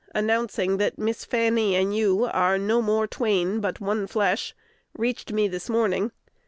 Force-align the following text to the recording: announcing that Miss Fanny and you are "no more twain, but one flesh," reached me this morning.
announcing 0.15 0.77
that 0.77 0.97
Miss 0.97 1.23
Fanny 1.25 1.75
and 1.75 1.95
you 1.95 2.23
are 2.33 2.57
"no 2.57 2.81
more 2.81 3.05
twain, 3.05 3.59
but 3.59 3.79
one 3.79 4.07
flesh," 4.07 4.55
reached 4.97 5.31
me 5.31 5.47
this 5.47 5.69
morning. 5.69 6.11